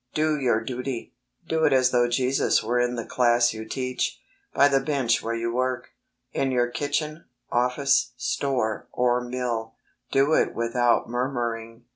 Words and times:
Do 0.15 0.35
your 0.35 0.61
duty. 0.63 1.13
Do 1.47 1.63
it 1.63 1.71
as 1.73 1.91
though 1.91 2.07
Jesus 2.07 2.63
were 2.63 2.79
in 2.79 2.95
the 2.95 3.05
class 3.05 3.53
you 3.53 3.65
teach, 3.65 4.19
by 4.51 4.67
the 4.67 4.79
bench 4.79 5.21
where 5.21 5.35
you 5.35 5.53
work, 5.53 5.91
in 6.33 6.49
your 6.51 6.69
kitchen, 6.71 7.25
office, 7.51 8.13
store, 8.17 8.87
or 8.91 9.21
mill. 9.21 9.75
Do 10.11 10.33
it 10.33 10.55
without 10.55 11.07
murmuring. 11.07 11.85